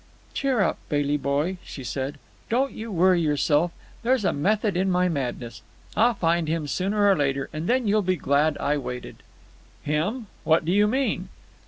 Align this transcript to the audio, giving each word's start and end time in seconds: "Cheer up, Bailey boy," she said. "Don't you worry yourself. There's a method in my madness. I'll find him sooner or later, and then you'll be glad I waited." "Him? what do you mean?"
"Cheer 0.33 0.61
up, 0.61 0.79
Bailey 0.89 1.17
boy," 1.17 1.59
she 1.63 1.83
said. 1.83 2.17
"Don't 2.49 2.71
you 2.71 2.91
worry 2.91 3.21
yourself. 3.21 3.71
There's 4.01 4.25
a 4.25 4.33
method 4.33 4.75
in 4.75 4.89
my 4.89 5.07
madness. 5.07 5.61
I'll 5.95 6.15
find 6.15 6.47
him 6.47 6.65
sooner 6.65 7.07
or 7.07 7.15
later, 7.15 7.51
and 7.53 7.67
then 7.69 7.87
you'll 7.87 8.01
be 8.01 8.15
glad 8.15 8.57
I 8.57 8.77
waited." 8.77 9.17
"Him? 9.83 10.25
what 10.43 10.65
do 10.65 10.71
you 10.71 10.87
mean?" 10.87 11.29